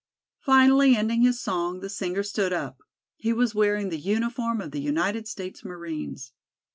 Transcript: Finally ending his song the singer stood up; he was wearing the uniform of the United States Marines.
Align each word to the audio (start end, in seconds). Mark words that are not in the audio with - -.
Finally 0.39 0.95
ending 0.95 1.21
his 1.21 1.39
song 1.39 1.79
the 1.79 1.87
singer 1.87 2.23
stood 2.23 2.51
up; 2.51 2.79
he 3.17 3.31
was 3.31 3.53
wearing 3.53 3.89
the 3.89 3.99
uniform 3.99 4.59
of 4.59 4.71
the 4.71 4.81
United 4.81 5.27
States 5.27 5.63
Marines. 5.63 6.33